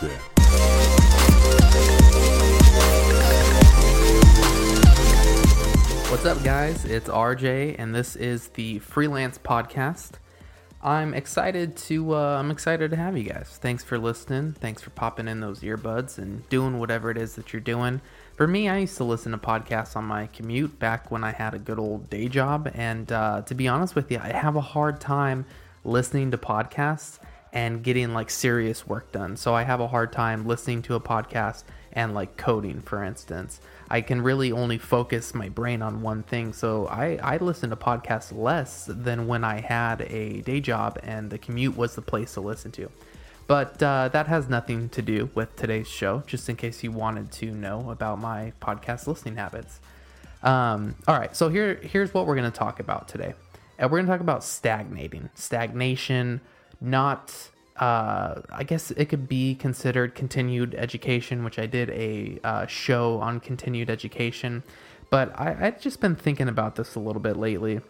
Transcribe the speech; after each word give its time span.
there. 0.00 0.18
What's 6.10 6.24
up, 6.24 6.42
guys? 6.44 6.84
It's 6.84 7.08
RJ, 7.08 7.76
and 7.78 7.94
this 7.94 8.16
is 8.16 8.48
the 8.48 8.78
Freelance 8.80 9.38
Podcast. 9.38 10.12
I'm 10.82 11.14
excited 11.14 11.76
to 11.78 12.14
uh, 12.14 12.38
I'm 12.38 12.50
excited 12.50 12.90
to 12.90 12.96
have 12.96 13.16
you 13.16 13.24
guys. 13.24 13.58
Thanks 13.60 13.82
for 13.82 13.98
listening. 13.98 14.52
Thanks 14.52 14.82
for 14.82 14.90
popping 14.90 15.26
in 15.26 15.40
those 15.40 15.60
earbuds 15.60 16.18
and 16.18 16.48
doing 16.48 16.78
whatever 16.78 17.10
it 17.10 17.18
is 17.18 17.34
that 17.34 17.52
you're 17.52 17.60
doing. 17.60 18.00
For 18.36 18.46
me, 18.46 18.68
I 18.68 18.78
used 18.78 18.96
to 18.98 19.04
listen 19.04 19.32
to 19.32 19.38
podcasts 19.38 19.96
on 19.96 20.04
my 20.04 20.26
commute 20.28 20.78
back 20.78 21.10
when 21.10 21.24
I 21.24 21.32
had 21.32 21.54
a 21.54 21.58
good 21.58 21.78
old 21.78 22.08
day 22.08 22.28
job, 22.28 22.70
and 22.74 23.10
uh, 23.10 23.42
to 23.42 23.54
be 23.54 23.66
honest 23.66 23.94
with 23.94 24.10
you, 24.12 24.20
I 24.22 24.28
have 24.28 24.56
a 24.56 24.60
hard 24.60 25.00
time 25.00 25.46
listening 25.84 26.30
to 26.32 26.38
podcasts 26.38 27.18
and 27.52 27.82
getting 27.82 28.12
like 28.12 28.30
serious 28.30 28.86
work 28.86 29.12
done. 29.12 29.36
So 29.36 29.54
I 29.54 29.62
have 29.62 29.80
a 29.80 29.88
hard 29.88 30.12
time 30.12 30.46
listening 30.46 30.82
to 30.82 30.94
a 30.94 31.00
podcast 31.00 31.64
and 31.92 32.14
like 32.14 32.36
coding, 32.36 32.80
for 32.80 33.02
instance. 33.02 33.60
I 33.88 34.00
can 34.00 34.20
really 34.20 34.52
only 34.52 34.78
focus 34.78 35.34
my 35.34 35.48
brain 35.48 35.80
on 35.80 36.02
one 36.02 36.22
thing. 36.22 36.52
So 36.52 36.86
I, 36.88 37.18
I 37.22 37.36
listen 37.38 37.70
to 37.70 37.76
podcasts 37.76 38.36
less 38.36 38.86
than 38.86 39.26
when 39.26 39.44
I 39.44 39.60
had 39.60 40.02
a 40.02 40.42
day 40.42 40.60
job 40.60 40.98
and 41.02 41.30
the 41.30 41.38
commute 41.38 41.76
was 41.76 41.94
the 41.94 42.02
place 42.02 42.34
to 42.34 42.40
listen 42.40 42.72
to. 42.72 42.90
But 43.46 43.80
uh, 43.82 44.08
that 44.08 44.26
has 44.26 44.48
nothing 44.48 44.88
to 44.90 45.02
do 45.02 45.30
with 45.34 45.54
today's 45.54 45.88
show, 45.88 46.24
just 46.26 46.48
in 46.48 46.56
case 46.56 46.82
you 46.82 46.90
wanted 46.90 47.30
to 47.32 47.52
know 47.52 47.90
about 47.90 48.18
my 48.18 48.52
podcast 48.60 49.06
listening 49.06 49.36
habits. 49.36 49.78
Um, 50.42 50.96
all 51.06 51.18
right, 51.18 51.34
so 51.34 51.48
here 51.48 51.76
here's 51.76 52.12
what 52.12 52.26
we're 52.26 52.34
going 52.34 52.50
to 52.50 52.56
talk 52.56 52.80
about 52.80 53.08
today. 53.08 53.34
And 53.78 53.90
we're 53.90 53.98
going 53.98 54.06
to 54.06 54.12
talk 54.12 54.20
about 54.20 54.42
stagnating, 54.42 55.30
stagnation, 55.34 56.40
not 56.80 57.32
uh, 57.78 58.40
I 58.50 58.64
guess 58.64 58.90
it 58.90 59.06
could 59.06 59.28
be 59.28 59.54
considered 59.54 60.14
continued 60.14 60.74
education, 60.74 61.44
which 61.44 61.58
I 61.58 61.66
did 61.66 61.90
a 61.90 62.38
uh, 62.42 62.66
show 62.66 63.20
on 63.20 63.40
continued 63.40 63.90
education. 63.90 64.62
But 65.10 65.38
I, 65.38 65.66
I've 65.66 65.80
just 65.80 66.00
been 66.00 66.16
thinking 66.16 66.48
about 66.48 66.76
this 66.76 66.94
a 66.94 67.00
little 67.00 67.20
bit 67.20 67.36
lately. 67.36 67.80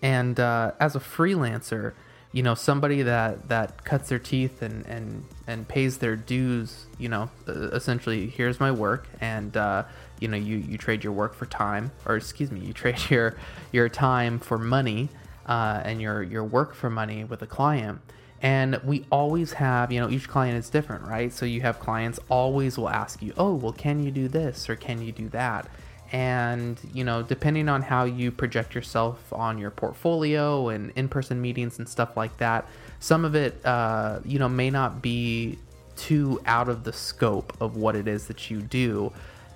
And 0.00 0.40
uh, 0.40 0.72
as 0.80 0.96
a 0.96 1.00
freelancer, 1.00 1.92
you 2.32 2.42
know, 2.42 2.54
somebody 2.54 3.02
that, 3.02 3.48
that 3.50 3.84
cuts 3.84 4.08
their 4.08 4.18
teeth 4.18 4.62
and, 4.62 4.86
and, 4.86 5.24
and 5.46 5.68
pays 5.68 5.98
their 5.98 6.16
dues, 6.16 6.86
you 6.98 7.10
know, 7.10 7.30
essentially, 7.46 8.28
here's 8.28 8.58
my 8.58 8.70
work. 8.70 9.06
And, 9.20 9.54
uh, 9.54 9.84
you 10.20 10.28
know, 10.28 10.38
you, 10.38 10.56
you 10.56 10.78
trade 10.78 11.04
your 11.04 11.12
work 11.12 11.34
for 11.34 11.44
time, 11.44 11.92
or 12.06 12.16
excuse 12.16 12.50
me, 12.50 12.60
you 12.60 12.72
trade 12.72 12.98
your, 13.10 13.36
your 13.72 13.90
time 13.90 14.38
for 14.38 14.56
money 14.56 15.10
uh, 15.46 15.82
and 15.84 16.00
your, 16.00 16.22
your 16.22 16.44
work 16.44 16.74
for 16.74 16.90
money 16.90 17.24
with 17.24 17.42
a 17.42 17.46
client. 17.46 18.00
And 18.40 18.80
we 18.82 19.06
always 19.10 19.52
have 19.52 19.92
you 19.92 20.00
know 20.00 20.10
each 20.10 20.28
client 20.28 20.58
is 20.58 20.68
different 20.68 21.06
right? 21.06 21.32
So 21.32 21.46
you 21.46 21.60
have 21.60 21.78
clients 21.78 22.18
always 22.28 22.76
will 22.76 22.88
ask 22.88 23.22
you 23.22 23.32
oh 23.36 23.54
well 23.54 23.72
can 23.72 24.02
you 24.02 24.10
do 24.10 24.26
this 24.26 24.68
or 24.68 24.74
can 24.74 25.00
you 25.00 25.12
do 25.12 25.28
that? 25.28 25.68
And 26.10 26.76
you 26.92 27.04
know 27.04 27.22
depending 27.22 27.68
on 27.68 27.82
how 27.82 28.02
you 28.02 28.32
project 28.32 28.74
yourself 28.74 29.32
on 29.32 29.58
your 29.58 29.70
portfolio 29.70 30.70
and 30.70 30.90
in-person 30.96 31.40
meetings 31.40 31.78
and 31.78 31.88
stuff 31.88 32.16
like 32.16 32.36
that 32.38 32.66
some 32.98 33.24
of 33.24 33.34
it 33.34 33.64
uh, 33.64 34.20
you 34.24 34.38
know 34.38 34.48
may 34.48 34.70
not 34.70 35.02
be 35.02 35.58
too 35.96 36.40
out 36.46 36.68
of 36.68 36.84
the 36.84 36.92
scope 36.92 37.52
of 37.60 37.76
what 37.76 37.94
it 37.94 38.08
is 38.08 38.26
that 38.26 38.50
you 38.50 38.60
do 38.60 39.12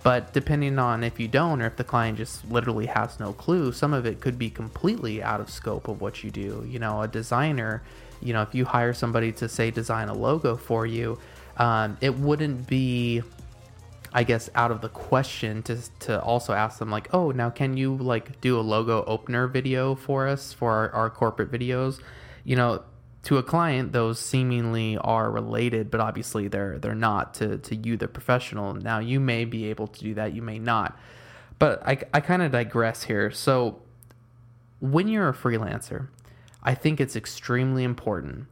but 0.06 0.32
depending 0.32 0.78
on 0.78 1.02
if 1.02 1.18
you 1.18 1.28
don't 1.28 1.60
or 1.60 1.66
if 1.66 1.76
the 1.76 1.84
client 1.92 2.16
just 2.16 2.48
literally 2.50 2.86
has 2.86 3.18
no 3.18 3.32
clue 3.32 3.72
some 3.72 3.92
of 3.92 4.06
it 4.06 4.20
could 4.20 4.38
be 4.38 4.48
completely 4.48 5.22
out 5.22 5.40
of 5.40 5.50
scope 5.50 5.88
of 5.88 6.00
what 6.00 6.22
you 6.22 6.30
do 6.30 6.64
you 6.68 6.78
know 6.78 7.02
a 7.02 7.08
designer 7.08 7.82
you 8.20 8.32
know, 8.32 8.42
if 8.42 8.54
you 8.54 8.64
hire 8.64 8.92
somebody 8.92 9.32
to 9.32 9.48
say 9.48 9.70
design 9.70 10.08
a 10.08 10.14
logo 10.14 10.56
for 10.56 10.86
you, 10.86 11.18
um, 11.56 11.96
it 12.00 12.14
wouldn't 12.14 12.66
be, 12.66 13.22
I 14.12 14.24
guess, 14.24 14.48
out 14.54 14.70
of 14.70 14.80
the 14.80 14.88
question 14.88 15.62
to 15.64 15.78
to 16.00 16.20
also 16.22 16.52
ask 16.52 16.78
them 16.78 16.90
like, 16.90 17.12
oh, 17.14 17.30
now 17.30 17.50
can 17.50 17.76
you 17.76 17.96
like 17.96 18.40
do 18.40 18.58
a 18.58 18.62
logo 18.62 19.04
opener 19.04 19.46
video 19.46 19.94
for 19.94 20.26
us 20.26 20.52
for 20.52 20.72
our, 20.72 20.90
our 20.90 21.10
corporate 21.10 21.50
videos? 21.50 22.00
You 22.44 22.56
know, 22.56 22.82
to 23.26 23.38
a 23.38 23.42
client, 23.42 23.90
those 23.90 24.20
seemingly 24.20 24.96
are 24.98 25.32
related, 25.32 25.90
but 25.90 26.00
obviously 26.00 26.46
they're 26.46 26.78
they're 26.78 26.94
not 26.94 27.34
to 27.34 27.58
to 27.58 27.74
you, 27.74 27.96
the 27.96 28.06
professional. 28.06 28.72
Now 28.74 29.00
you 29.00 29.18
may 29.18 29.44
be 29.44 29.68
able 29.68 29.88
to 29.88 30.00
do 30.00 30.14
that, 30.14 30.32
you 30.32 30.42
may 30.42 30.60
not. 30.60 30.96
But 31.58 31.84
I, 31.84 31.98
I 32.14 32.20
kind 32.20 32.40
of 32.40 32.52
digress 32.52 33.02
here. 33.02 33.32
So 33.32 33.80
when 34.78 35.08
you're 35.08 35.28
a 35.28 35.32
freelancer, 35.32 36.06
I 36.62 36.74
think 36.74 37.00
it's 37.00 37.16
extremely 37.16 37.82
important. 37.82 38.46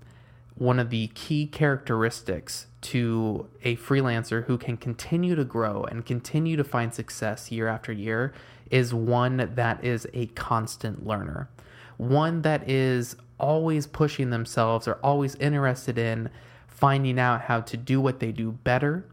One 0.56 0.80
of 0.80 0.90
the 0.90 1.06
key 1.08 1.46
characteristics 1.46 2.66
to 2.80 3.48
a 3.62 3.76
freelancer 3.76 4.46
who 4.46 4.58
can 4.58 4.76
continue 4.76 5.36
to 5.36 5.44
grow 5.44 5.84
and 5.84 6.04
continue 6.04 6.56
to 6.56 6.64
find 6.64 6.92
success 6.92 7.52
year 7.52 7.68
after 7.68 7.92
year 7.92 8.32
is 8.72 8.92
one 8.92 9.36
that 9.36 9.84
is 9.84 10.08
a 10.14 10.26
constant 10.26 11.06
learner, 11.06 11.48
one 11.96 12.42
that 12.42 12.68
is 12.68 13.16
always 13.38 13.86
pushing 13.86 14.30
themselves 14.30 14.86
or 14.86 14.94
always 15.02 15.34
interested 15.36 15.98
in 15.98 16.30
finding 16.66 17.18
out 17.18 17.42
how 17.42 17.60
to 17.60 17.76
do 17.76 18.00
what 18.00 18.20
they 18.20 18.32
do 18.32 18.52
better 18.52 19.04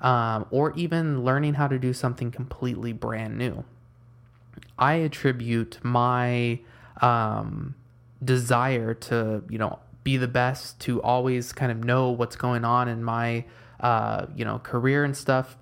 um, 0.00 0.46
or 0.50 0.72
even 0.76 1.24
learning 1.24 1.54
how 1.54 1.68
to 1.68 1.78
do 1.78 1.92
something 1.92 2.30
completely 2.30 2.92
brand 2.92 3.36
new. 3.36 3.64
I 4.78 4.94
attribute 4.94 5.78
my 5.82 6.60
um, 7.02 7.74
desire 8.24 8.94
to 8.94 9.42
you 9.48 9.58
know 9.58 9.78
be 10.04 10.16
the 10.16 10.28
best 10.28 10.80
to 10.80 11.02
always 11.02 11.52
kind 11.52 11.70
of 11.70 11.84
know 11.84 12.10
what's 12.10 12.36
going 12.36 12.64
on 12.64 12.88
in 12.88 13.04
my 13.04 13.44
uh, 13.80 14.26
you 14.34 14.44
know 14.44 14.58
career 14.60 15.04
and 15.04 15.16
stuff 15.16 15.56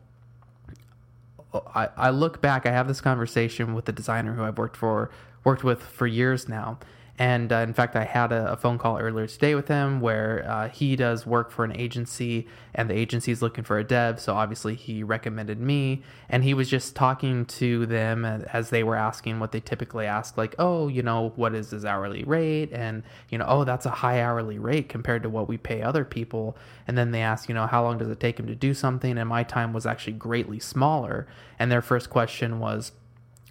I, 1.74 1.88
I 1.96 2.10
look 2.10 2.40
back 2.40 2.66
i 2.66 2.70
have 2.70 2.88
this 2.88 3.00
conversation 3.00 3.74
with 3.74 3.84
the 3.84 3.92
designer 3.92 4.34
who 4.34 4.42
i've 4.42 4.58
worked 4.58 4.76
for 4.76 5.10
worked 5.44 5.64
with 5.64 5.82
for 5.82 6.06
years 6.06 6.48
now 6.48 6.78
and 7.18 7.50
uh, 7.50 7.56
in 7.56 7.72
fact, 7.72 7.96
I 7.96 8.04
had 8.04 8.30
a, 8.30 8.52
a, 8.52 8.56
phone 8.56 8.76
call 8.76 8.98
earlier 8.98 9.26
today 9.26 9.54
with 9.54 9.68
him 9.68 10.00
where 10.02 10.44
uh, 10.46 10.68
he 10.68 10.96
does 10.96 11.24
work 11.24 11.50
for 11.50 11.64
an 11.64 11.74
agency 11.74 12.46
and 12.74 12.90
the 12.90 12.94
agency 12.94 13.32
is 13.32 13.40
looking 13.40 13.64
for 13.64 13.78
a 13.78 13.84
dev. 13.84 14.20
So 14.20 14.34
obviously, 14.34 14.74
he 14.74 15.02
recommended 15.02 15.58
me. 15.58 16.02
And 16.28 16.44
he 16.44 16.52
was 16.52 16.68
just 16.68 16.94
talking 16.94 17.46
to 17.46 17.86
them 17.86 18.26
as 18.26 18.68
they 18.68 18.82
were 18.82 18.96
asking 18.96 19.40
what 19.40 19.52
they 19.52 19.60
typically 19.60 20.04
ask, 20.04 20.36
like, 20.36 20.54
oh, 20.58 20.88
you 20.88 21.02
know, 21.02 21.32
what 21.36 21.54
is 21.54 21.70
his 21.70 21.86
hourly 21.86 22.22
rate? 22.24 22.70
And, 22.70 23.02
you 23.30 23.38
know, 23.38 23.46
oh, 23.48 23.64
that's 23.64 23.86
a 23.86 23.90
high 23.90 24.20
hourly 24.20 24.58
rate 24.58 24.90
compared 24.90 25.22
to 25.22 25.30
what 25.30 25.48
we 25.48 25.56
pay 25.56 25.80
other 25.80 26.04
people. 26.04 26.54
And 26.86 26.98
then 26.98 27.12
they 27.12 27.22
ask, 27.22 27.48
you 27.48 27.54
know, 27.54 27.66
how 27.66 27.82
long 27.82 27.96
does 27.96 28.10
it 28.10 28.20
take 28.20 28.38
him 28.38 28.46
to 28.46 28.54
do 28.54 28.74
something? 28.74 29.16
And 29.16 29.28
my 29.28 29.42
time 29.42 29.72
was 29.72 29.86
actually 29.86 30.14
greatly 30.14 30.58
smaller. 30.58 31.26
And 31.58 31.72
their 31.72 31.82
first 31.82 32.10
question 32.10 32.58
was, 32.58 32.92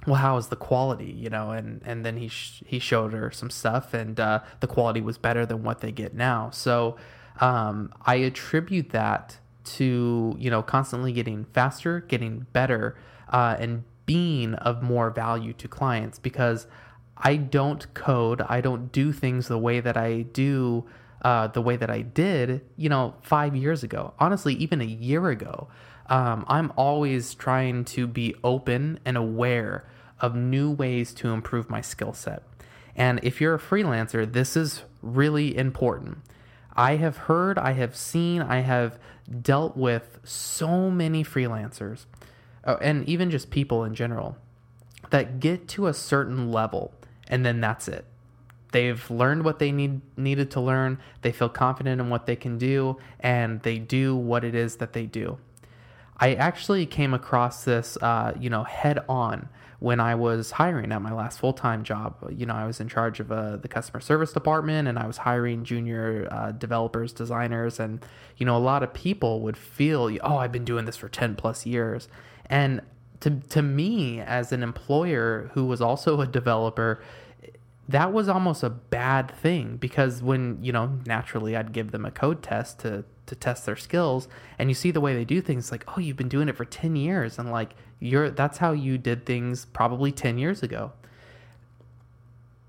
well, 0.05 0.15
how 0.15 0.37
is 0.37 0.47
the 0.47 0.55
quality? 0.55 1.11
You 1.11 1.29
know, 1.29 1.51
and 1.51 1.81
and 1.85 2.05
then 2.05 2.17
he 2.17 2.27
sh- 2.27 2.63
he 2.65 2.79
showed 2.79 3.13
her 3.13 3.31
some 3.31 3.49
stuff, 3.49 3.93
and 3.93 4.19
uh, 4.19 4.41
the 4.59 4.67
quality 4.67 5.01
was 5.01 5.17
better 5.17 5.45
than 5.45 5.63
what 5.63 5.81
they 5.81 5.91
get 5.91 6.13
now. 6.13 6.49
So 6.51 6.95
um, 7.41 7.91
I 8.05 8.15
attribute 8.15 8.91
that 8.91 9.37
to 9.63 10.35
you 10.37 10.49
know 10.49 10.61
constantly 10.61 11.11
getting 11.11 11.45
faster, 11.45 12.01
getting 12.01 12.45
better, 12.53 12.95
uh, 13.29 13.55
and 13.59 13.83
being 14.05 14.53
of 14.55 14.83
more 14.83 15.09
value 15.09 15.53
to 15.53 15.67
clients 15.67 16.19
because 16.19 16.67
I 17.17 17.37
don't 17.37 17.91
code, 17.95 18.41
I 18.41 18.61
don't 18.61 18.91
do 18.91 19.11
things 19.11 19.47
the 19.47 19.57
way 19.57 19.79
that 19.79 19.97
I 19.97 20.21
do. 20.21 20.85
Uh, 21.21 21.47
the 21.47 21.61
way 21.61 21.75
that 21.75 21.89
I 21.89 22.03
did, 22.03 22.61
you 22.77 22.87
know, 22.87 23.15
five 23.23 23.55
years 23.55 23.81
ago. 23.81 24.13
Honestly, 24.19 24.53
even 24.55 24.79
a 24.79 24.85
year 24.85 25.29
ago, 25.29 25.69
um, 26.07 26.45
I'm 26.47 26.71
always 26.77 27.33
trying 27.33 27.85
to 27.85 28.05
be 28.05 28.35
open 28.43 28.99
and 29.05 29.17
aware 29.17 29.85
of 30.19 30.35
new 30.35 30.71
ways 30.71 31.13
to 31.15 31.29
improve 31.29 31.69
my 31.69 31.81
skill 31.81 32.13
set. 32.13 32.43
And 32.95 33.19
if 33.23 33.41
you're 33.41 33.55
a 33.55 33.59
freelancer, 33.59 34.31
this 34.31 34.55
is 34.55 34.83
really 35.01 35.55
important. 35.55 36.19
I 36.75 36.95
have 36.95 37.17
heard, 37.17 37.57
I 37.57 37.73
have 37.73 37.95
seen, 37.95 38.41
I 38.41 38.59
have 38.61 38.99
dealt 39.41 39.75
with 39.75 40.19
so 40.23 40.89
many 40.89 41.23
freelancers, 41.23 42.05
uh, 42.63 42.77
and 42.81 43.07
even 43.07 43.31
just 43.31 43.49
people 43.49 43.83
in 43.83 43.95
general, 43.95 44.37
that 45.09 45.39
get 45.39 45.67
to 45.69 45.87
a 45.87 45.93
certain 45.93 46.51
level 46.51 46.93
and 47.27 47.45
then 47.45 47.61
that's 47.61 47.87
it. 47.87 48.05
They've 48.71 49.09
learned 49.09 49.45
what 49.45 49.59
they 49.59 49.71
need 49.71 50.01
needed 50.17 50.51
to 50.51 50.61
learn. 50.61 50.99
They 51.21 51.31
feel 51.31 51.49
confident 51.49 52.01
in 52.01 52.09
what 52.09 52.25
they 52.25 52.35
can 52.35 52.57
do, 52.57 52.97
and 53.19 53.61
they 53.61 53.79
do 53.79 54.15
what 54.15 54.43
it 54.43 54.53
is 54.53 54.77
that 54.77 54.93
they 54.93 55.05
do. 55.05 55.37
I 56.17 56.35
actually 56.35 56.85
came 56.85 57.13
across 57.13 57.63
this, 57.65 57.97
uh, 58.01 58.33
you 58.39 58.49
know, 58.49 58.63
head 58.63 58.99
on 59.09 59.49
when 59.79 59.99
I 59.99 60.15
was 60.15 60.51
hiring 60.51 60.91
at 60.91 61.01
my 61.01 61.11
last 61.11 61.39
full 61.39 61.53
time 61.53 61.83
job. 61.83 62.15
You 62.35 62.45
know, 62.45 62.53
I 62.53 62.65
was 62.65 62.79
in 62.79 62.87
charge 62.87 63.19
of 63.19 63.31
uh, 63.31 63.57
the 63.57 63.67
customer 63.67 63.99
service 63.99 64.31
department 64.31 64.87
and 64.87 64.97
I 64.97 65.07
was 65.07 65.17
hiring 65.17 65.65
junior 65.65 66.27
uh, 66.31 66.51
developers, 66.53 67.11
designers, 67.11 67.79
and, 67.79 68.03
you 68.37 68.45
know, 68.45 68.55
a 68.55 68.59
lot 68.59 68.83
of 68.83 68.93
people 68.93 69.41
would 69.41 69.57
feel, 69.57 70.09
oh, 70.23 70.37
I've 70.37 70.51
been 70.51 70.65
doing 70.65 70.85
this 70.85 70.95
for 70.95 71.09
10 71.09 71.35
plus 71.35 71.65
years. 71.65 72.07
And 72.45 72.81
to, 73.19 73.31
to 73.49 73.61
me, 73.61 74.21
as 74.21 74.51
an 74.51 74.63
employer 74.63 75.51
who 75.53 75.65
was 75.65 75.81
also 75.81 76.21
a 76.21 76.27
developer, 76.27 77.01
that 77.87 78.11
was 78.11 78.29
almost 78.29 78.63
a 78.63 78.69
bad 78.69 79.29
thing 79.29 79.77
because 79.77 80.23
when 80.23 80.57
you 80.63 80.71
know 80.71 80.99
naturally 81.05 81.55
I'd 81.55 81.71
give 81.71 81.91
them 81.91 82.05
a 82.05 82.11
code 82.11 82.41
test 82.41 82.79
to 82.79 83.03
to 83.25 83.35
test 83.35 83.65
their 83.65 83.75
skills 83.75 84.27
and 84.59 84.69
you 84.69 84.75
see 84.75 84.91
the 84.91 85.01
way 85.01 85.13
they 85.13 85.25
do 85.25 85.41
things 85.41 85.71
like 85.71 85.83
oh 85.87 85.99
you've 85.99 86.17
been 86.17 86.29
doing 86.29 86.49
it 86.49 86.55
for 86.55 86.65
10 86.65 86.95
years 86.95 87.39
and 87.39 87.51
like 87.51 87.75
you're 87.99 88.29
that's 88.29 88.57
how 88.57 88.71
you 88.71 88.97
did 88.97 89.25
things 89.25 89.65
probably 89.65 90.11
10 90.11 90.37
years 90.37 90.63
ago. 90.63 90.91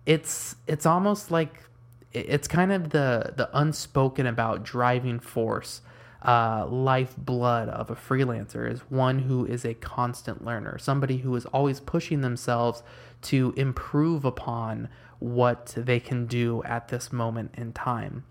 It's 0.05 0.57
it's 0.67 0.87
almost 0.87 1.31
like 1.31 1.65
it's 2.13 2.49
kind 2.49 2.73
of 2.73 2.91
the 2.91 3.35
the 3.37 3.51
unspoken 3.59 4.27
about 4.27 4.65
driving 4.65 5.19
force 5.19 5.83
uh, 6.23 6.67
lifeblood 6.69 7.69
of 7.69 7.91
a 7.91 7.95
freelancer 7.95 8.71
is 8.71 8.81
one 8.89 9.21
who 9.21 9.45
is 9.45 9.65
a 9.65 9.75
constant 9.75 10.45
learner 10.45 10.79
somebody 10.79 11.19
who 11.19 11.35
is 11.37 11.45
always 11.47 11.79
pushing 11.79 12.21
themselves 12.21 12.83
to 13.21 13.53
improve 13.57 14.25
upon 14.25 14.89
what 15.19 15.75
they 15.77 16.01
can 16.01 16.27
do 16.27 16.63
at 16.65 16.89
this 16.89 17.13
moment 17.13 17.53
in 17.57 17.73
time 17.73 18.25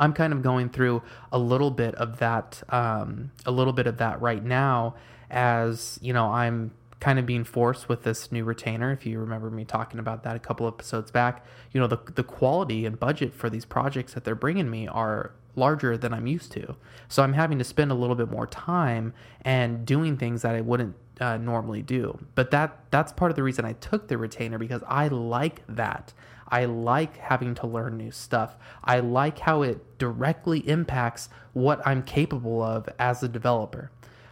I'm 0.00 0.12
kind 0.12 0.32
of 0.32 0.42
going 0.42 0.70
through 0.70 1.02
a 1.30 1.38
little 1.38 1.70
bit 1.70 1.94
of 1.94 2.18
that, 2.18 2.62
um, 2.70 3.30
a 3.46 3.50
little 3.50 3.72
bit 3.72 3.86
of 3.86 3.98
that 3.98 4.20
right 4.20 4.42
now, 4.42 4.96
as 5.30 5.98
you 6.02 6.12
know, 6.12 6.32
I'm 6.32 6.72
kind 6.98 7.18
of 7.18 7.26
being 7.26 7.44
forced 7.44 7.88
with 7.88 8.02
this 8.02 8.32
new 8.32 8.44
retainer. 8.44 8.92
If 8.92 9.06
you 9.06 9.18
remember 9.18 9.50
me 9.50 9.64
talking 9.64 10.00
about 10.00 10.22
that 10.24 10.36
a 10.36 10.38
couple 10.38 10.66
episodes 10.66 11.10
back, 11.10 11.44
you 11.72 11.80
know, 11.80 11.86
the 11.86 11.98
the 12.14 12.24
quality 12.24 12.86
and 12.86 12.98
budget 12.98 13.34
for 13.34 13.48
these 13.48 13.64
projects 13.64 14.14
that 14.14 14.24
they're 14.24 14.34
bringing 14.34 14.70
me 14.70 14.88
are 14.88 15.32
larger 15.56 15.96
than 15.96 16.14
I'm 16.14 16.26
used 16.26 16.52
to. 16.52 16.76
So 17.08 17.22
I'm 17.22 17.32
having 17.32 17.58
to 17.58 17.64
spend 17.64 17.90
a 17.90 17.94
little 17.94 18.16
bit 18.16 18.30
more 18.30 18.46
time 18.46 19.12
and 19.42 19.84
doing 19.84 20.16
things 20.16 20.42
that 20.42 20.54
I 20.54 20.60
wouldn't 20.60 20.94
uh, 21.20 21.36
normally 21.36 21.82
do. 21.82 22.18
But 22.34 22.50
that 22.50 22.78
that's 22.90 23.12
part 23.12 23.30
of 23.30 23.36
the 23.36 23.42
reason 23.42 23.64
I 23.64 23.74
took 23.74 24.08
the 24.08 24.18
retainer 24.18 24.58
because 24.58 24.82
I 24.88 25.08
like 25.08 25.62
that. 25.68 26.12
I 26.50 26.64
like 26.64 27.16
having 27.16 27.54
to 27.56 27.66
learn 27.66 27.96
new 27.96 28.10
stuff. 28.10 28.56
I 28.82 29.00
like 29.00 29.38
how 29.40 29.62
it 29.62 29.98
directly 29.98 30.68
impacts 30.68 31.28
what 31.52 31.80
I'm 31.86 32.02
capable 32.02 32.62
of 32.62 32.88
as 32.98 33.22
a 33.22 33.28
developer. 33.28 33.90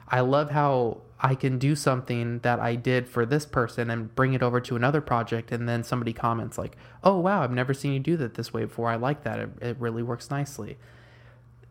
I 0.09 0.21
love 0.21 0.51
how 0.51 1.03
I 1.21 1.35
can 1.35 1.59
do 1.59 1.75
something 1.77 2.39
that 2.41 2.61
I 2.61 2.77
did 2.77 3.09
for 3.09 3.27
this 3.27 3.45
person 3.45 3.91
and 3.91 4.15
bring 4.15 4.35
it 4.35 4.43
over 4.43 4.61
to 4.61 4.77
another 4.77 5.01
project, 5.01 5.51
and 5.53 5.69
then 5.69 5.83
somebody 5.83 6.13
comments, 6.13 6.57
like, 6.57 6.77
oh, 7.03 7.19
wow, 7.19 7.43
I've 7.43 7.53
never 7.53 7.75
seen 7.75 7.93
you 7.93 8.01
do 8.01 8.17
that 8.19 8.35
this 8.35 8.53
way 8.53 8.65
before. 8.65 8.89
I 8.89 8.97
like 8.97 9.25
that. 9.25 9.39
It, 9.39 9.51
it 9.61 9.77
really 9.79 10.03
works 10.03 10.31
nicely 10.31 10.77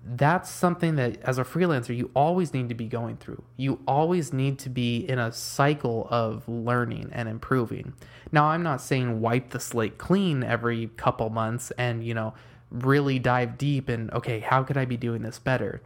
that's 0.04 0.50
something 0.50 0.96
that 0.96 1.22
as 1.22 1.38
a 1.38 1.44
freelancer 1.44 1.96
you 1.96 2.10
always 2.16 2.54
need 2.54 2.70
to 2.70 2.76
be 2.76 2.88
going 2.88 3.18
through. 3.18 3.44
You 3.58 3.80
always 3.88 4.32
need 4.32 4.58
to 4.60 4.70
be 4.70 4.98
in 4.98 5.20
a 5.20 5.32
cycle 5.32 6.08
of 6.10 6.48
learning 6.48 7.10
and 7.12 7.28
improving. 7.28 7.94
Now 8.32 8.46
i'm 8.46 8.64
not 8.64 8.82
saying 8.82 9.22
wipe 9.22 9.50
the 9.50 9.60
slate 9.60 9.98
clean 9.98 10.44
every 10.44 10.88
couple 10.98 11.30
months 11.30 11.72
and 11.78 12.04
you 12.04 12.14
know 12.14 12.34
really 12.70 13.18
dive 13.20 13.58
deep 13.58 13.88
and 13.88 14.12
okay 14.12 14.40
how 14.40 14.64
could 14.64 14.78
i 14.78 14.86
be 14.86 14.98
doing 14.98 15.22
this 15.24 15.40
better? 15.40 15.82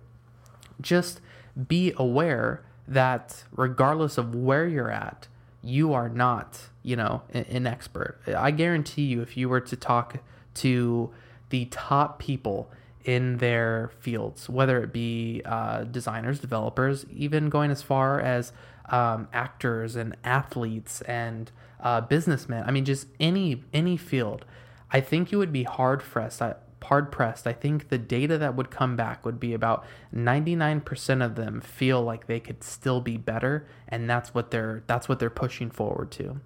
Just 0.79 1.21
be 1.67 1.93
aware 1.97 2.63
that 2.87 3.43
regardless 3.51 4.17
of 4.17 4.35
where 4.35 4.67
you're 4.67 4.91
at 4.91 5.27
you 5.63 5.93
are 5.93 6.09
not 6.09 6.69
you 6.83 6.95
know 6.95 7.21
an 7.33 7.65
expert. 7.65 8.19
I 8.27 8.51
guarantee 8.51 9.03
you 9.03 9.21
if 9.21 9.35
you 9.35 9.49
were 9.49 9.61
to 9.61 9.75
talk 9.75 10.17
to 10.55 11.11
the 11.49 11.65
top 11.65 12.19
people 12.19 12.71
in 13.05 13.37
their 13.37 13.91
fields, 13.99 14.49
whether 14.49 14.81
it 14.83 14.93
be 14.93 15.41
uh, 15.45 15.83
designers, 15.83 16.39
developers, 16.39 17.05
even 17.11 17.49
going 17.49 17.71
as 17.71 17.81
far 17.81 18.19
as 18.19 18.51
um, 18.89 19.27
actors 19.33 19.95
and 19.95 20.15
athletes 20.23 21.01
and 21.01 21.51
uh, 21.79 22.01
businessmen. 22.01 22.63
I 22.65 22.71
mean, 22.71 22.85
just 22.85 23.07
any 23.19 23.63
any 23.73 23.97
field. 23.97 24.45
I 24.91 25.01
think 25.01 25.31
you 25.31 25.37
would 25.37 25.53
be 25.53 25.63
hard 25.63 26.01
pressed. 26.01 26.41
Hard 26.83 27.11
pressed. 27.11 27.47
I 27.47 27.53
think 27.53 27.89
the 27.89 27.97
data 27.97 28.37
that 28.37 28.55
would 28.55 28.71
come 28.71 28.95
back 28.95 29.23
would 29.25 29.39
be 29.39 29.53
about 29.53 29.85
99% 30.13 31.23
of 31.23 31.35
them 31.35 31.61
feel 31.61 32.01
like 32.01 32.27
they 32.27 32.39
could 32.39 32.63
still 32.63 32.99
be 32.99 33.17
better, 33.17 33.67
and 33.87 34.09
that's 34.09 34.33
what 34.33 34.51
they're 34.51 34.83
that's 34.87 35.07
what 35.07 35.19
they're 35.19 35.29
pushing 35.29 35.69
forward 35.69 36.11
to 36.11 36.41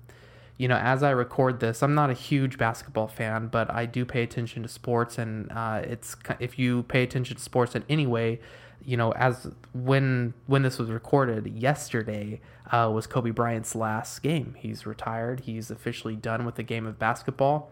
you 0.57 0.67
know, 0.67 0.77
as 0.77 1.03
I 1.03 1.11
record 1.11 1.59
this, 1.59 1.83
I'm 1.83 1.95
not 1.95 2.09
a 2.09 2.13
huge 2.13 2.57
basketball 2.57 3.07
fan, 3.07 3.47
but 3.47 3.69
I 3.69 3.85
do 3.85 4.05
pay 4.05 4.23
attention 4.23 4.63
to 4.63 4.69
sports, 4.69 5.17
and 5.17 5.51
uh, 5.51 5.81
it's 5.83 6.15
if 6.39 6.57
you 6.57 6.83
pay 6.83 7.03
attention 7.03 7.35
to 7.35 7.41
sports 7.41 7.75
in 7.75 7.83
any 7.89 8.07
way, 8.07 8.39
you 8.83 8.95
know, 8.95 9.11
as 9.13 9.51
when 9.73 10.33
when 10.47 10.61
this 10.61 10.79
was 10.79 10.89
recorded 10.89 11.47
yesterday 11.47 12.39
uh, 12.71 12.89
was 12.93 13.07
Kobe 13.07 13.31
Bryant's 13.31 13.75
last 13.75 14.23
game. 14.23 14.55
He's 14.57 14.85
retired. 14.85 15.41
He's 15.41 15.69
officially 15.69 16.15
done 16.15 16.45
with 16.45 16.55
the 16.55 16.63
game 16.63 16.85
of 16.85 16.97
basketball. 16.97 17.71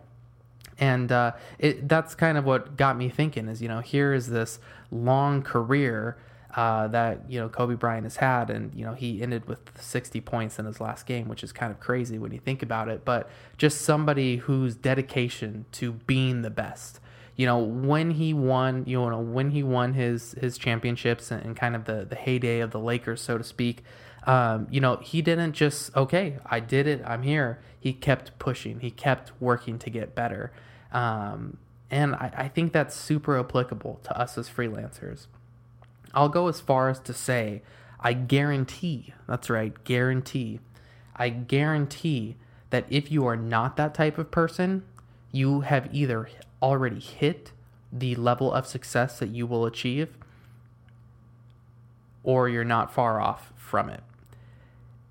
And 0.80 1.12
uh, 1.12 1.34
it, 1.60 1.88
that's 1.88 2.16
kind 2.16 2.38
of 2.38 2.46
what 2.46 2.78
got 2.78 2.98
me 2.98 3.10
thinking 3.10 3.48
is, 3.48 3.62
you 3.62 3.68
know, 3.68 3.80
here 3.80 4.14
is 4.14 4.28
this 4.28 4.60
long 4.92 5.44
career 5.44 6.18
uh, 6.56 6.88
that 6.88 7.30
you 7.30 7.40
know 7.40 7.50
Kobe 7.50 7.76
Bryant 7.76 8.04
has 8.04 8.18
had, 8.18 8.50
and 8.50 8.74
you 8.76 8.86
know 8.86 8.94
he 8.94 9.22
ended 9.22 9.48
with 9.48 9.60
60 9.80 10.22
points 10.22 10.60
in 10.60 10.66
his 10.66 10.80
last 10.80 11.06
game, 11.06 11.28
which 11.28 11.44
is 11.44 11.52
kind 11.52 11.72
of 11.72 11.80
crazy 11.80 12.20
when 12.20 12.32
you 12.32 12.40
think 12.40 12.62
about 12.62 12.90
it. 12.90 13.04
But 13.04 13.30
just 13.58 13.82
somebody 13.82 14.38
whose 14.38 14.76
dedication 14.76 15.66
to 15.74 15.94
being 15.94 16.42
the 16.44 16.52
best. 16.52 17.00
You 17.36 17.48
know 17.48 17.58
when 17.58 18.12
he 18.12 18.34
won, 18.34 18.84
you 18.86 18.98
know 19.10 19.20
when 19.20 19.50
he 19.50 19.64
won 19.64 19.94
his 19.94 20.34
his 20.34 20.58
championships 20.60 21.32
and, 21.32 21.44
and 21.44 21.56
kind 21.56 21.76
of 21.76 21.86
the 21.86 22.06
the 22.06 22.16
heyday 22.16 22.60
of 22.60 22.72
the 22.72 22.80
Lakers, 22.80 23.22
so 23.22 23.38
to 23.38 23.44
speak. 23.44 23.84
Um, 24.26 24.68
you 24.70 24.80
know 24.80 24.98
he 24.98 25.24
didn't 25.24 25.54
just 25.54 25.96
okay, 25.96 26.38
I 26.46 26.60
did 26.60 26.86
it, 26.86 27.02
I'm 27.06 27.24
here. 27.24 27.60
He 27.80 27.94
kept 27.94 28.38
pushing, 28.38 28.80
he 28.80 28.92
kept 28.92 29.32
working 29.42 29.80
to 29.80 29.90
get 29.90 30.14
better. 30.14 30.54
Um, 30.92 31.58
and 31.90 32.16
I, 32.16 32.32
I 32.38 32.48
think 32.48 32.74
that's 32.74 32.96
super 32.96 33.40
applicable 33.40 34.00
to 34.04 34.18
us 34.18 34.38
as 34.38 34.48
freelancers. 34.50 35.28
I'll 36.14 36.30
go 36.30 36.48
as 36.48 36.60
far 36.60 36.90
as 36.90 37.00
to 37.02 37.14
say, 37.14 37.62
I 38.00 38.14
guarantee, 38.14 39.14
that's 39.28 39.50
right, 39.50 39.74
guarantee, 39.84 40.60
I 41.16 41.30
guarantee 41.30 42.36
that 42.70 42.86
if 42.90 43.12
you 43.12 43.26
are 43.26 43.38
not 43.38 43.78
that 43.78 43.94
type 43.94 44.18
of 44.18 44.32
person, 44.32 44.84
you 45.32 45.62
have 45.62 45.90
either 45.94 46.30
already 46.62 47.00
hit 47.00 47.52
the 47.92 48.16
level 48.16 48.52
of 48.52 48.66
success 48.66 49.20
that 49.20 49.30
you 49.30 49.46
will 49.46 49.66
achieve 49.66 50.18
or 52.24 52.50
you're 52.50 52.64
not 52.64 52.92
far 52.94 53.20
off 53.22 53.54
from 53.56 53.90
it. 53.90 54.02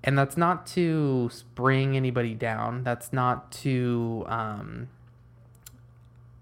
And 0.03 0.17
that's 0.17 0.35
not 0.35 0.65
to 0.67 1.29
bring 1.55 1.95
anybody 1.95 2.33
down. 2.33 2.83
That's 2.83 3.13
not 3.13 3.51
to, 3.53 4.25
um, 4.27 4.89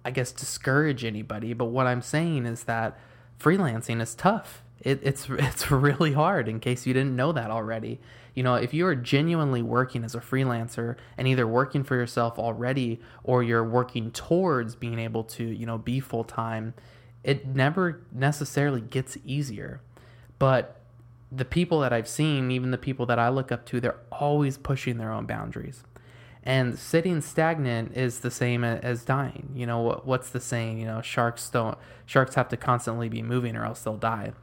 I 0.03 0.09
guess, 0.09 0.31
discourage 0.31 1.05
anybody. 1.05 1.53
But 1.53 1.65
what 1.65 1.85
I'm 1.85 2.01
saying 2.01 2.47
is 2.47 2.63
that 2.63 2.97
freelancing 3.41 4.01
is 4.01 4.15
tough. 4.15 4.63
It, 4.81 4.99
it's 5.03 5.27
it's 5.29 5.71
really 5.71 6.13
hard. 6.13 6.47
In 6.47 6.59
case 6.59 6.85
you 6.85 6.93
didn't 6.93 7.15
know 7.15 7.31
that 7.31 7.51
already, 7.51 7.99
you 8.33 8.43
know, 8.43 8.55
if 8.55 8.73
you 8.73 8.87
are 8.87 8.95
genuinely 8.95 9.61
working 9.61 10.03
as 10.03 10.15
a 10.15 10.19
freelancer 10.19 10.95
and 11.17 11.27
either 11.27 11.45
working 11.45 11.83
for 11.83 11.95
yourself 11.95 12.39
already 12.39 12.99
or 13.23 13.43
you're 13.43 13.63
working 13.63 14.11
towards 14.11 14.75
being 14.75 14.99
able 14.99 15.23
to, 15.25 15.43
you 15.43 15.65
know, 15.65 15.77
be 15.77 15.99
full 15.99 16.23
time, 16.23 16.73
it 17.23 17.47
never 17.47 18.01
necessarily 18.11 18.81
gets 18.81 19.17
easier. 19.25 19.81
But 20.39 20.77
the 21.31 21.45
people 21.45 21.79
that 21.81 21.93
I've 21.93 22.07
seen, 22.07 22.51
even 22.51 22.71
the 22.71 22.77
people 22.77 23.05
that 23.05 23.19
I 23.19 23.29
look 23.29 23.51
up 23.51 23.65
to, 23.67 23.79
they're 23.79 23.99
always 24.11 24.57
pushing 24.57 24.97
their 24.97 25.11
own 25.11 25.25
boundaries. 25.25 25.83
And 26.43 26.77
sitting 26.77 27.21
stagnant 27.21 27.95
is 27.95 28.19
the 28.19 28.31
same 28.31 28.63
as 28.63 29.03
dying. 29.05 29.51
You 29.53 29.67
know, 29.67 30.01
what's 30.03 30.29
the 30.31 30.39
saying? 30.39 30.79
You 30.79 30.85
know, 30.85 31.01
sharks 31.01 31.49
don't, 31.49 31.77
sharks 32.05 32.35
have 32.35 32.49
to 32.49 32.57
constantly 32.57 33.09
be 33.09 33.21
moving 33.21 33.55
or 33.55 33.63
else 33.63 33.81
they'll 33.83 33.97
die. 33.97 34.33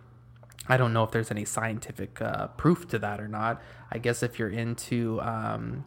I 0.68 0.76
don't 0.76 0.92
know 0.92 1.02
if 1.02 1.10
there's 1.10 1.30
any 1.30 1.44
scientific 1.44 2.20
uh, 2.20 2.48
proof 2.48 2.86
to 2.88 2.98
that 3.00 3.20
or 3.20 3.26
not. 3.26 3.60
I 3.90 3.98
guess 3.98 4.22
if 4.22 4.38
you're 4.38 4.50
into, 4.50 5.20
um, 5.22 5.84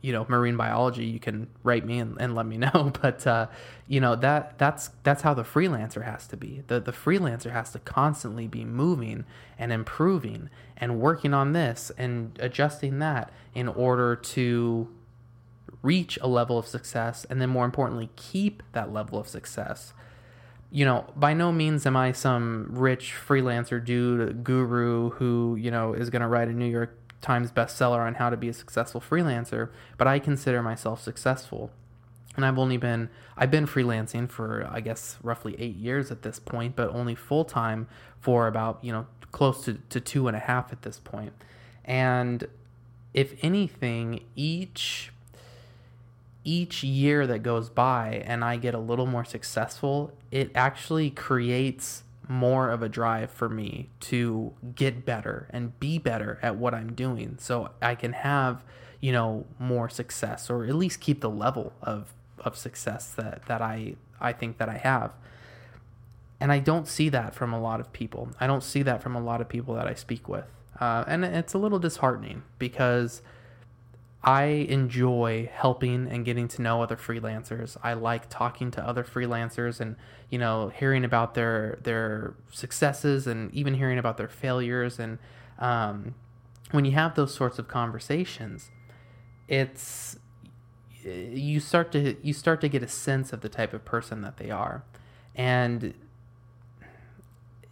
you 0.00 0.12
know, 0.12 0.26
marine 0.28 0.56
biology, 0.56 1.04
you 1.04 1.20
can 1.20 1.48
write 1.62 1.86
me 1.86 1.98
and, 1.98 2.20
and 2.20 2.34
let 2.34 2.46
me 2.46 2.56
know. 2.58 2.92
But 3.00 3.26
uh, 3.26 3.46
you 3.86 4.00
know 4.00 4.16
that 4.16 4.58
that's 4.58 4.90
that's 5.02 5.22
how 5.22 5.34
the 5.34 5.44
freelancer 5.44 6.04
has 6.04 6.26
to 6.28 6.36
be. 6.36 6.62
The 6.66 6.80
the 6.80 6.92
freelancer 6.92 7.52
has 7.52 7.72
to 7.72 7.78
constantly 7.78 8.48
be 8.48 8.64
moving 8.64 9.24
and 9.56 9.72
improving 9.72 10.50
and 10.76 11.00
working 11.00 11.32
on 11.32 11.52
this 11.52 11.90
and 11.96 12.36
adjusting 12.40 12.98
that 12.98 13.32
in 13.54 13.68
order 13.68 14.16
to 14.16 14.88
reach 15.82 16.18
a 16.20 16.28
level 16.28 16.58
of 16.58 16.66
success 16.66 17.24
and 17.30 17.40
then 17.40 17.48
more 17.48 17.64
importantly 17.64 18.10
keep 18.16 18.62
that 18.72 18.92
level 18.92 19.18
of 19.18 19.28
success 19.28 19.92
you 20.70 20.84
know 20.84 21.04
by 21.16 21.32
no 21.32 21.52
means 21.52 21.86
am 21.86 21.96
i 21.96 22.12
some 22.12 22.66
rich 22.70 23.14
freelancer 23.26 23.82
dude 23.82 24.42
guru 24.44 25.10
who 25.10 25.56
you 25.58 25.70
know 25.70 25.92
is 25.92 26.10
going 26.10 26.22
to 26.22 26.28
write 26.28 26.48
a 26.48 26.52
new 26.52 26.66
york 26.66 26.96
times 27.20 27.50
bestseller 27.50 27.98
on 28.06 28.14
how 28.14 28.30
to 28.30 28.36
be 28.36 28.48
a 28.48 28.52
successful 28.52 29.00
freelancer 29.00 29.70
but 29.96 30.06
i 30.06 30.18
consider 30.18 30.62
myself 30.62 31.02
successful 31.02 31.70
and 32.36 32.44
i've 32.44 32.58
only 32.58 32.76
been 32.76 33.08
i've 33.36 33.50
been 33.50 33.66
freelancing 33.66 34.28
for 34.28 34.68
i 34.70 34.80
guess 34.80 35.16
roughly 35.22 35.56
eight 35.58 35.76
years 35.76 36.10
at 36.10 36.22
this 36.22 36.38
point 36.38 36.76
but 36.76 36.88
only 36.90 37.14
full-time 37.14 37.88
for 38.20 38.46
about 38.46 38.78
you 38.82 38.92
know 38.92 39.06
close 39.30 39.64
to, 39.64 39.74
to 39.90 40.00
two 40.00 40.26
and 40.26 40.34
a 40.36 40.40
half 40.40 40.72
at 40.72 40.82
this 40.82 40.98
point. 40.98 41.38
point 41.38 41.44
and 41.84 42.46
if 43.14 43.34
anything 43.42 44.24
each 44.36 45.12
each 46.48 46.82
year 46.82 47.26
that 47.26 47.42
goes 47.42 47.68
by 47.68 48.22
and 48.24 48.42
I 48.42 48.56
get 48.56 48.74
a 48.74 48.78
little 48.78 49.04
more 49.04 49.24
successful, 49.24 50.12
it 50.30 50.50
actually 50.54 51.10
creates 51.10 52.04
more 52.26 52.70
of 52.70 52.82
a 52.82 52.88
drive 52.88 53.30
for 53.30 53.50
me 53.50 53.90
to 54.00 54.54
get 54.74 55.04
better 55.04 55.46
and 55.50 55.78
be 55.78 55.98
better 55.98 56.38
at 56.40 56.56
what 56.56 56.74
I'm 56.74 56.94
doing 56.94 57.36
so 57.38 57.70
I 57.82 57.94
can 57.94 58.14
have, 58.14 58.62
you 59.00 59.12
know, 59.12 59.44
more 59.58 59.90
success 59.90 60.48
or 60.48 60.64
at 60.64 60.74
least 60.74 61.00
keep 61.00 61.20
the 61.20 61.30
level 61.30 61.74
of 61.82 62.14
of 62.40 62.56
success 62.56 63.12
that 63.12 63.44
that 63.46 63.60
I 63.60 63.96
I 64.18 64.32
think 64.32 64.56
that 64.58 64.70
I 64.70 64.78
have. 64.78 65.12
And 66.40 66.50
I 66.50 66.60
don't 66.60 66.88
see 66.88 67.10
that 67.10 67.34
from 67.34 67.52
a 67.52 67.60
lot 67.60 67.78
of 67.80 67.92
people. 67.92 68.30
I 68.40 68.46
don't 68.46 68.62
see 68.62 68.82
that 68.82 69.02
from 69.02 69.14
a 69.16 69.20
lot 69.20 69.40
of 69.42 69.48
people 69.48 69.74
that 69.74 69.86
I 69.86 69.94
speak 69.94 70.28
with. 70.28 70.46
Uh, 70.80 71.04
and 71.08 71.24
it's 71.24 71.52
a 71.52 71.58
little 71.58 71.80
disheartening 71.80 72.42
because 72.58 73.22
I 74.22 74.44
enjoy 74.44 75.48
helping 75.52 76.08
and 76.08 76.24
getting 76.24 76.48
to 76.48 76.62
know 76.62 76.82
other 76.82 76.96
freelancers. 76.96 77.76
I 77.82 77.92
like 77.94 78.28
talking 78.28 78.70
to 78.72 78.86
other 78.86 79.04
freelancers 79.04 79.80
and 79.80 79.96
you 80.28 80.38
know 80.38 80.70
hearing 80.70 81.04
about 81.04 81.34
their 81.34 81.78
their 81.82 82.34
successes 82.50 83.26
and 83.26 83.54
even 83.54 83.74
hearing 83.74 83.98
about 83.98 84.16
their 84.16 84.28
failures. 84.28 84.98
And 84.98 85.18
um, 85.58 86.14
when 86.72 86.84
you 86.84 86.92
have 86.92 87.14
those 87.14 87.32
sorts 87.32 87.60
of 87.60 87.68
conversations, 87.68 88.70
it's 89.46 90.18
you 91.04 91.60
start 91.60 91.92
to 91.92 92.16
you 92.20 92.32
start 92.32 92.60
to 92.62 92.68
get 92.68 92.82
a 92.82 92.88
sense 92.88 93.32
of 93.32 93.40
the 93.40 93.48
type 93.48 93.72
of 93.72 93.84
person 93.84 94.22
that 94.22 94.36
they 94.36 94.50
are, 94.50 94.82
and 95.36 95.94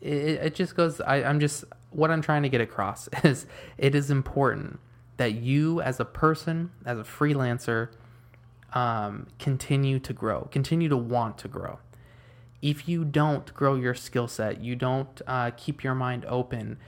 it, 0.01 0.13
it 0.13 0.55
just 0.55 0.77
goes. 0.77 1.01
I, 1.01 1.25
I'm 1.25 1.41
just 1.41 1.65
what 1.91 2.13
I'm 2.13 2.23
trying 2.23 2.45
to 2.45 2.49
get 2.49 2.61
across 2.61 3.09
is 3.25 3.47
it 3.79 3.97
is 3.97 4.13
important 4.13 4.79
that 5.17 5.35
you 5.35 5.81
as 5.81 6.01
a 6.01 6.05
person, 6.05 6.71
as 6.85 6.99
a 6.99 7.03
freelancer, 7.03 7.89
um, 8.73 9.27
continue 9.39 9.99
to 9.99 10.13
grow, 10.13 10.49
continue 10.51 10.89
to 10.89 10.97
want 10.97 11.39
to 11.39 11.49
grow. 11.49 11.79
If 12.63 12.89
you 12.89 13.05
don't 13.05 13.53
grow 13.55 13.75
your 13.75 13.95
skill 13.95 14.29
set, 14.29 14.61
you 14.61 14.77
don't 14.77 15.21
uh, 15.27 15.51
keep 15.57 15.85
your 15.85 15.95
mind 15.95 16.25
open, 16.27 16.79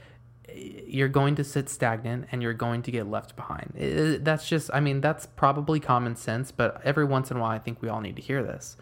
you're 0.53 1.07
going 1.07 1.35
to 1.35 1.43
sit 1.43 1.69
stagnant 1.69 2.25
and 2.31 2.41
you're 2.41 2.53
going 2.53 2.81
to 2.83 2.91
get 2.91 3.09
left 3.09 3.35
behind. 3.35 3.73
It, 3.75 4.25
that's 4.25 4.47
just, 4.47 4.69
I 4.73 4.79
mean, 4.79 4.99
that's 5.01 5.25
probably 5.25 5.79
common 5.79 6.15
sense, 6.15 6.51
but 6.51 6.81
every 6.83 7.05
once 7.05 7.31
in 7.31 7.37
a 7.37 7.39
while, 7.39 7.51
I 7.51 7.59
think 7.59 7.81
we 7.81 7.89
all 7.89 8.01
need 8.01 8.15
to 8.15 8.21
hear 8.21 8.43
this 8.43 8.77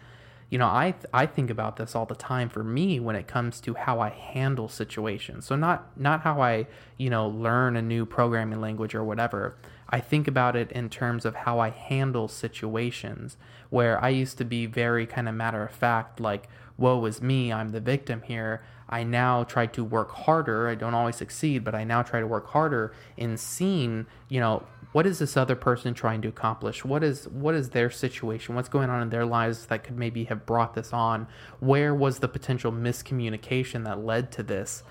you 0.50 0.58
know, 0.58 0.66
I 0.66 0.94
I 1.12 1.26
think 1.26 1.50
about 1.50 1.76
this 1.76 1.94
all 1.94 2.06
the 2.06 2.14
time 2.14 2.48
for 2.48 2.64
me 2.64 3.00
when 3.00 3.16
it 3.16 3.26
comes 3.26 3.60
to 3.62 3.74
how 3.74 4.00
I 4.00 4.08
handle 4.08 4.68
situations. 4.68 5.44
So 5.44 5.56
not 5.56 5.98
not 5.98 6.22
how 6.22 6.40
I, 6.40 6.66
you 6.96 7.10
know, 7.10 7.28
learn 7.28 7.76
a 7.76 7.82
new 7.82 8.06
programming 8.06 8.60
language 8.60 8.94
or 8.94 9.04
whatever. 9.04 9.56
I 9.90 10.00
think 10.00 10.28
about 10.28 10.56
it 10.56 10.70
in 10.72 10.88
terms 10.88 11.24
of 11.24 11.34
how 11.34 11.58
I 11.58 11.70
handle 11.70 12.28
situations 12.28 13.36
where 13.70 14.02
I 14.02 14.10
used 14.10 14.38
to 14.38 14.44
be 14.44 14.66
very 14.66 15.06
kind 15.06 15.28
of 15.28 15.34
matter 15.34 15.62
of 15.62 15.70
fact 15.70 16.20
like 16.20 16.48
woe 16.78 17.04
is 17.04 17.20
me, 17.20 17.52
I'm 17.52 17.70
the 17.70 17.80
victim 17.80 18.22
here. 18.22 18.62
I 18.88 19.02
now 19.02 19.44
try 19.44 19.66
to 19.66 19.84
work 19.84 20.12
harder. 20.12 20.68
I 20.68 20.74
don't 20.74 20.94
always 20.94 21.16
succeed, 21.16 21.62
but 21.62 21.74
I 21.74 21.84
now 21.84 22.02
try 22.02 22.20
to 22.20 22.26
work 22.26 22.48
harder 22.48 22.94
in 23.18 23.36
seeing, 23.36 24.06
you 24.28 24.40
know, 24.40 24.62
what 24.92 25.06
is 25.06 25.18
this 25.18 25.36
other 25.36 25.54
person 25.54 25.94
trying 25.94 26.22
to 26.22 26.28
accomplish? 26.28 26.84
What 26.84 27.04
is 27.04 27.28
what 27.28 27.54
is 27.54 27.70
their 27.70 27.90
situation? 27.90 28.54
What's 28.54 28.68
going 28.68 28.90
on 28.90 29.02
in 29.02 29.10
their 29.10 29.26
lives 29.26 29.66
that 29.66 29.84
could 29.84 29.98
maybe 29.98 30.24
have 30.24 30.46
brought 30.46 30.74
this 30.74 30.92
on? 30.92 31.26
Where 31.60 31.94
was 31.94 32.20
the 32.20 32.28
potential 32.28 32.72
miscommunication 32.72 33.84
that 33.84 34.04
led 34.04 34.32
to 34.32 34.42
this? 34.42 34.82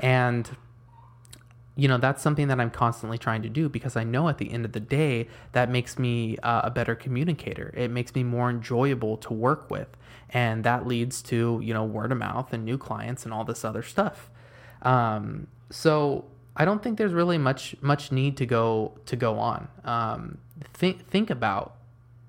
And 0.00 0.50
you 1.74 1.88
know 1.88 1.96
that's 1.96 2.22
something 2.22 2.48
that 2.48 2.60
i'm 2.60 2.70
constantly 2.70 3.16
trying 3.16 3.40
to 3.40 3.48
do 3.48 3.66
because 3.66 3.96
i 3.96 4.04
know 4.04 4.28
at 4.28 4.36
the 4.36 4.52
end 4.52 4.66
of 4.66 4.72
the 4.72 4.80
day 4.80 5.26
that 5.52 5.70
makes 5.70 5.98
me 5.98 6.36
uh, 6.42 6.62
a 6.64 6.70
better 6.70 6.94
communicator. 6.94 7.72
It 7.76 7.90
makes 7.90 8.14
me 8.14 8.22
more 8.22 8.50
enjoyable 8.50 9.16
to 9.18 9.32
work 9.32 9.70
with. 9.70 9.88
And 10.30 10.64
that 10.64 10.86
leads 10.86 11.22
to 11.22 11.60
you 11.62 11.74
know 11.74 11.84
word 11.84 12.12
of 12.12 12.18
mouth 12.18 12.52
and 12.52 12.64
new 12.64 12.78
clients 12.78 13.24
and 13.24 13.32
all 13.32 13.44
this 13.44 13.64
other 13.64 13.82
stuff. 13.82 14.30
Um, 14.82 15.46
so 15.70 16.26
I 16.56 16.64
don't 16.64 16.82
think 16.82 16.98
there's 16.98 17.12
really 17.12 17.38
much 17.38 17.74
much 17.80 18.12
need 18.12 18.36
to 18.36 18.46
go 18.46 18.92
to 19.06 19.16
go 19.16 19.38
on. 19.38 19.68
Um, 19.84 20.38
think 20.74 21.08
think 21.08 21.30
about 21.30 21.76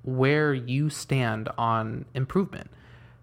where 0.03 0.53
you 0.53 0.89
stand 0.89 1.49
on 1.57 2.05
improvement. 2.13 2.69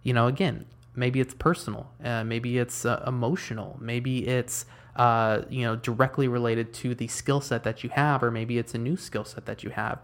You 0.03 0.15
know, 0.15 0.27
again, 0.27 0.67
maybe 0.95 1.21
it's 1.21 1.35
personal, 1.35 1.91
uh, 2.05 2.25
maybe 2.25 2.59
it's 2.59 2.85
uh, 2.85 3.03
emotional, 3.07 3.79
maybe 3.81 4.27
it's 4.27 4.67
uh, 4.97 5.43
you 5.49 5.65
know 5.65 5.77
directly 5.77 6.29
related 6.29 6.73
to 6.75 6.95
the 6.95 7.09
skill 7.09 7.41
set 7.41 7.65
that 7.65 7.83
you 7.83 7.91
have, 7.91 8.23
or 8.23 8.31
maybe 8.31 8.59
it's 8.59 8.75
a 8.75 8.79
new 8.79 8.97
skill 8.97 9.25
set 9.25 9.47
that 9.47 9.63
you 9.63 9.71
have. 9.71 9.99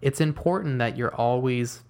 It's 0.00 0.20
important 0.20 0.78
that 0.78 0.96
you're 0.96 1.14
always 1.14 1.82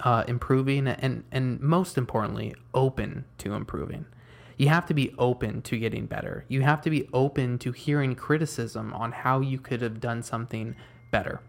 uh, 0.00 0.22
improving, 0.28 0.86
and 0.86 1.24
and 1.32 1.60
most 1.60 1.98
importantly, 1.98 2.54
open 2.72 3.24
to 3.38 3.54
improving 3.54 4.06
you 4.56 4.68
have 4.68 4.86
to 4.86 4.94
be 4.94 5.14
open 5.18 5.62
to 5.62 5.78
getting 5.78 6.06
better. 6.06 6.44
You 6.48 6.62
have 6.62 6.80
to 6.82 6.90
be 6.90 7.08
open 7.12 7.58
to 7.58 7.72
hearing 7.72 8.14
criticism 8.14 8.92
on 8.94 9.12
how 9.12 9.40
you 9.40 9.58
could 9.58 9.82
have 9.82 10.00
done 10.00 10.22
something 10.22 10.74
better. 11.10 11.40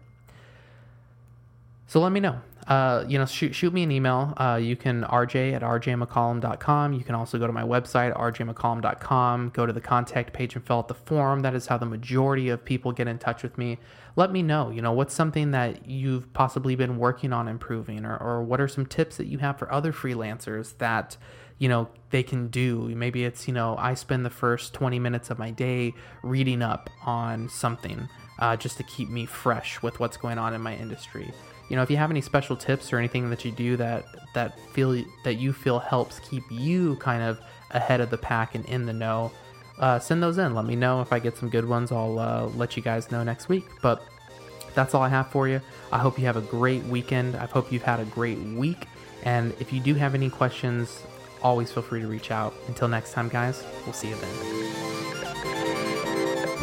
So 1.86 2.00
let 2.00 2.12
me 2.12 2.20
know. 2.20 2.40
Uh, 2.66 3.02
you 3.08 3.16
know, 3.16 3.24
shoot, 3.24 3.54
shoot 3.54 3.72
me 3.72 3.82
an 3.82 3.90
email. 3.90 4.34
Uh, 4.36 4.60
you 4.62 4.76
can 4.76 5.02
rj 5.04 5.54
at 5.54 5.62
rjmccollam.com. 5.62 6.92
You 6.92 7.02
can 7.02 7.14
also 7.14 7.38
go 7.38 7.46
to 7.46 7.52
my 7.52 7.62
website, 7.62 8.14
rjmccollam.com, 8.14 9.50
go 9.54 9.64
to 9.64 9.72
the 9.72 9.80
contact 9.80 10.34
page 10.34 10.54
and 10.54 10.66
fill 10.66 10.76
out 10.76 10.88
the 10.88 10.94
form. 10.94 11.40
That 11.40 11.54
is 11.54 11.66
how 11.66 11.78
the 11.78 11.86
majority 11.86 12.50
of 12.50 12.62
people 12.62 12.92
get 12.92 13.08
in 13.08 13.18
touch 13.18 13.42
with 13.42 13.56
me. 13.56 13.78
Let 14.16 14.32
me 14.32 14.42
know, 14.42 14.68
you 14.68 14.82
know, 14.82 14.92
what's 14.92 15.14
something 15.14 15.52
that 15.52 15.88
you've 15.88 16.30
possibly 16.34 16.76
been 16.76 16.98
working 16.98 17.32
on 17.32 17.48
improving, 17.48 18.04
or, 18.04 18.18
or 18.18 18.42
what 18.42 18.60
are 18.60 18.68
some 18.68 18.84
tips 18.84 19.16
that 19.16 19.28
you 19.28 19.38
have 19.38 19.58
for 19.58 19.72
other 19.72 19.92
freelancers 19.92 20.76
that 20.76 21.16
you 21.58 21.68
know 21.68 21.88
they 22.10 22.22
can 22.22 22.48
do. 22.48 22.88
Maybe 22.94 23.24
it's 23.24 23.46
you 23.48 23.54
know 23.54 23.76
i 23.78 23.94
spend 23.94 24.24
the 24.24 24.30
first 24.30 24.74
20 24.74 24.98
minutes 24.98 25.30
of 25.30 25.38
my 25.38 25.50
day 25.50 25.94
reading 26.22 26.62
up 26.62 26.90
on 27.04 27.48
something 27.48 28.08
uh, 28.38 28.56
just 28.56 28.76
to 28.76 28.82
keep 28.84 29.08
me 29.08 29.26
fresh 29.26 29.82
with 29.82 30.00
what's 30.00 30.16
going 30.16 30.38
on 30.38 30.54
in 30.54 30.60
my 30.60 30.76
industry. 30.76 31.30
You 31.68 31.76
know 31.76 31.82
if 31.82 31.90
you 31.90 31.96
have 31.96 32.10
any 32.10 32.20
special 32.20 32.56
tips 32.56 32.92
or 32.92 32.98
anything 32.98 33.28
that 33.30 33.44
you 33.44 33.50
do 33.52 33.76
that 33.76 34.04
that 34.34 34.58
feel 34.72 35.02
that 35.24 35.34
you 35.34 35.52
feel 35.52 35.78
helps 35.78 36.20
keep 36.20 36.44
you 36.50 36.96
kind 36.96 37.22
of 37.22 37.38
ahead 37.72 38.00
of 38.00 38.10
the 38.10 38.18
pack 38.18 38.54
and 38.54 38.64
in 38.66 38.86
the 38.86 38.92
know 38.92 39.30
uh, 39.78 39.98
send 39.98 40.22
those 40.22 40.38
in. 40.38 40.54
Let 40.54 40.64
me 40.64 40.76
know 40.76 41.00
if 41.00 41.12
i 41.12 41.18
get 41.18 41.36
some 41.36 41.48
good 41.48 41.64
ones. 41.64 41.92
I'll 41.92 42.18
uh, 42.18 42.46
let 42.56 42.76
you 42.76 42.82
guys 42.82 43.10
know 43.10 43.22
next 43.22 43.48
week. 43.48 43.64
But 43.80 44.02
that's 44.74 44.94
all 44.94 45.02
i 45.02 45.08
have 45.08 45.28
for 45.28 45.48
you. 45.48 45.60
I 45.92 45.98
hope 45.98 46.18
you 46.18 46.26
have 46.26 46.36
a 46.36 46.42
great 46.42 46.84
weekend. 46.84 47.36
I 47.36 47.46
hope 47.46 47.72
you've 47.72 47.82
had 47.82 48.00
a 48.00 48.04
great 48.04 48.38
week. 48.38 48.86
And 49.24 49.52
if 49.58 49.72
you 49.72 49.80
do 49.80 49.94
have 49.94 50.14
any 50.14 50.30
questions 50.30 51.02
always 51.42 51.70
feel 51.72 51.82
free 51.82 52.00
to 52.00 52.06
reach 52.06 52.30
out. 52.30 52.54
Until 52.68 52.88
next 52.88 53.12
time, 53.12 53.28
guys, 53.28 53.64
we'll 53.84 53.92
see 53.92 54.08
you 54.08 54.16
then. 54.16 54.34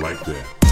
Like 0.01 0.19
that. 0.25 0.64